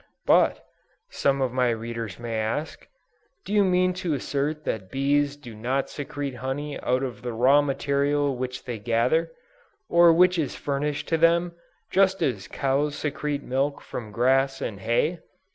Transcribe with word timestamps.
"But," 0.25 0.65
some 1.11 1.41
of 1.43 1.53
my 1.53 1.69
readers 1.69 2.17
may 2.17 2.39
ask, 2.39 2.87
"do 3.45 3.53
you 3.53 3.63
mean 3.63 3.93
to 4.01 4.15
assert 4.15 4.63
that 4.65 4.89
bees 4.89 5.37
do 5.37 5.53
not 5.53 5.91
secrete 5.91 6.37
honey 6.37 6.79
out 6.81 7.03
of 7.03 7.21
the 7.21 7.33
raw 7.33 7.61
material 7.61 8.35
which 8.35 8.63
they 8.63 8.79
gather, 8.79 9.31
or 9.87 10.11
which 10.11 10.39
is 10.39 10.55
furnished 10.55 11.07
to 11.09 11.19
them, 11.19 11.53
just 11.91 12.23
as 12.23 12.47
cows 12.47 12.95
secrete 12.95 13.43
milk 13.43 13.79
from 13.79 14.11
grass 14.11 14.59
and 14.59 14.79
hay?" 14.79 15.19